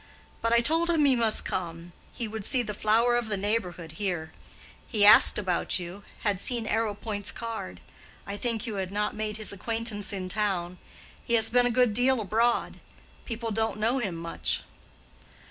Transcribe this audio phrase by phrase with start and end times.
[0.41, 3.91] But I told him he must come; he would see the flower of the neighborhood
[4.01, 4.31] here.
[4.87, 7.81] He asked about you—had seen Arrowpoint's card.
[8.25, 10.79] I think you had not made his acquaintance in town.
[11.23, 12.79] He has been a good deal abroad.
[13.25, 14.63] People don't know him much."